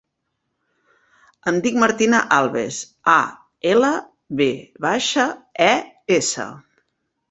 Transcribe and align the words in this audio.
Em 1.51 1.59
dic 1.65 1.77
Martina 1.83 2.23
Alves: 2.39 2.81
a, 3.19 3.19
ela, 3.75 3.95
ve 4.43 4.53
baixa, 4.91 5.31
e, 5.73 5.75
essa. 6.23 6.53